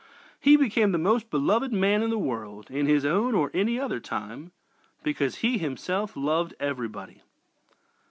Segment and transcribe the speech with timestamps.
[0.39, 3.99] He became the most beloved man in the world, in his own or any other
[3.99, 4.51] time,
[5.03, 7.21] because he himself loved everybody.